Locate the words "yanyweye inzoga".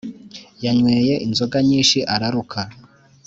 0.63-1.57